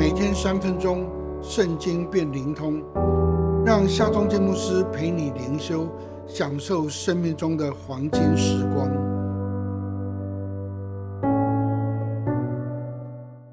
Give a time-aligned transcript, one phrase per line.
[0.00, 1.06] 每天三分钟，
[1.42, 2.82] 圣经变灵通，
[3.66, 5.86] 让夏忠建牧师陪你灵修，
[6.26, 8.90] 享受生命中的黄金时光。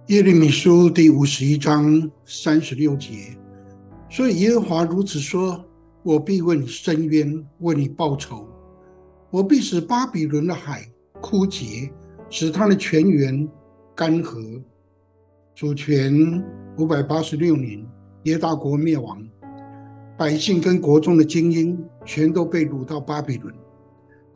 [0.05, 3.37] 耶利米书第五十一章三十六节，
[4.09, 5.61] 所以耶和华如此说：
[6.01, 8.47] 我必为你伸冤，为你报仇；
[9.31, 10.89] 我必使巴比伦的海
[11.19, 11.91] 枯竭，
[12.29, 13.45] 使他的泉源
[13.93, 14.61] 干涸。
[15.57, 16.13] 主权
[16.77, 17.83] 五百八十六年，
[18.25, 19.19] 耶大国灭亡，
[20.15, 23.51] 百姓跟国中的精英全都被掳到巴比伦。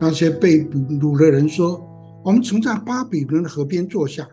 [0.00, 1.80] 那些被掳的人说
[2.26, 4.28] ：“我们曾在巴比伦的河边坐下，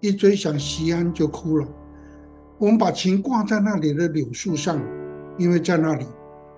[0.00, 1.68] 一追想西安就哭了。
[2.56, 4.82] 我们把琴挂在那里的柳树上，
[5.36, 6.06] 因为在那里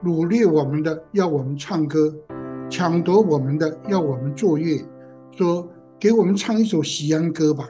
[0.05, 2.14] 掳掠我们的要我们唱歌，
[2.70, 4.80] 抢夺我们的要我们作乐，
[5.37, 7.69] 说给我们唱一首西安歌吧。”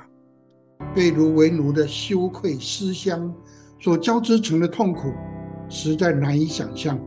[0.95, 3.35] 被奴为奴的羞愧思乡，
[3.79, 5.11] 所交织成的痛苦，
[5.69, 6.99] 实在难以想象。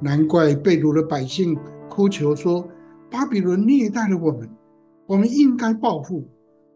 [0.00, 1.56] 难怪被奴的百姓
[1.88, 2.68] 哭求说
[3.10, 4.50] ：“巴比伦虐待了我们，
[5.06, 6.28] 我们应该报复。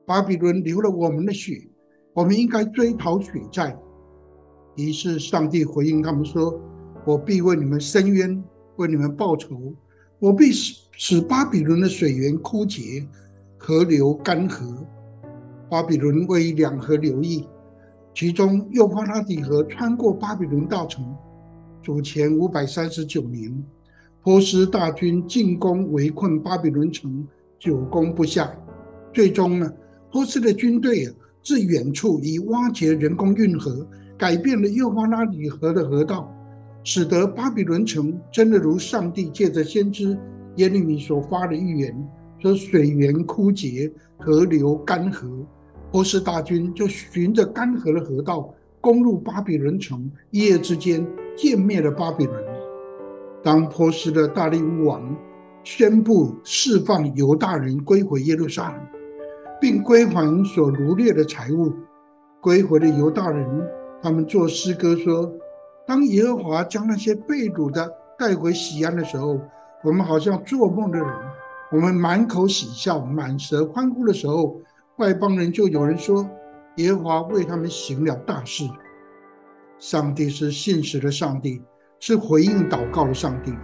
[0.06, 1.60] 巴比伦流了我们的血，
[2.14, 3.76] 我们应该追讨血债。”
[4.76, 6.58] 于是上帝回应他们说
[7.04, 8.42] ：“我必为你们伸冤，
[8.76, 9.74] 为你们报仇。
[10.20, 13.04] 我必使使巴比伦的水源枯竭，
[13.58, 14.62] 河流干涸。”
[15.70, 17.44] 巴比伦位于两河流域，
[18.14, 21.04] 其中幼发拉底河穿过巴比伦大城。
[21.82, 23.64] 主前五百三十九年，
[24.22, 27.26] 波斯大军进攻围困巴比伦城，
[27.58, 28.50] 久攻不下。
[29.12, 29.70] 最终呢，
[30.10, 36.32] 波斯的军队啊，自远处以挖掘人工运河，改变了幼发拉底河的河道，
[36.82, 40.18] 使得巴比伦城真的如上帝借着先知
[40.56, 42.08] 耶利米所发的预言，
[42.38, 45.44] 说水源枯竭，河流干涸。
[45.90, 52.44] 波斯大军就循着干涸的河道攻入巴比伦城，一夜之间歼灭了巴比伦。
[53.42, 55.16] 当波斯的大力乌王
[55.64, 58.80] 宣布释放犹大人归回耶路撒冷，
[59.58, 61.72] 并归还所掳掠的财物，
[62.42, 63.46] 归回的犹大人
[64.02, 65.32] 他们作诗歌说
[65.86, 69.40] ：“当耶和华将那些被掳的带回西安的时候，
[69.82, 71.08] 我们好像做梦的人；
[71.72, 74.60] 我们满口喜笑，满舌欢呼的时候。”
[74.98, 76.28] 外邦人就有人说，
[76.76, 78.68] 耶和华为他们行了大事。
[79.78, 81.62] 上帝是信实的上帝，
[82.00, 83.54] 是回应祷告的上帝。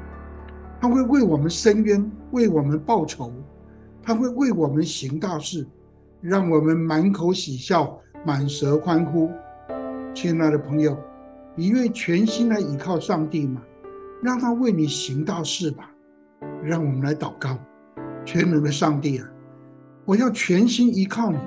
[0.81, 3.33] 他会为我们伸冤，为我们报仇，
[4.01, 5.67] 他会为我们行大事，
[6.21, 9.29] 让我们满口喜笑，满舌欢呼。
[10.15, 10.97] 亲爱的朋友，
[11.57, 13.61] 你愿全心来依靠上帝吗？
[14.23, 15.91] 让他为你行大事吧。
[16.63, 17.59] 让我们来祷告，
[18.25, 19.29] 全能的上帝啊！
[20.07, 21.39] 我要全心依靠你，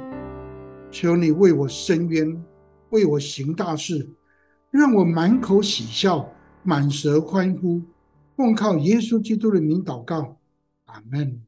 [0.90, 2.44] 求你为我伸冤，
[2.90, 4.10] 为我行大事，
[4.72, 6.28] 让我满口喜笑，
[6.64, 7.84] 满舌欢呼。
[8.36, 10.40] 奉靠耶稣基督的名祷告，
[10.86, 11.47] 阿门。